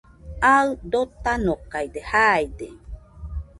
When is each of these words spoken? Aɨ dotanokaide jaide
Aɨ 0.53 0.67
dotanokaide 0.91 1.99
jaide 2.09 2.67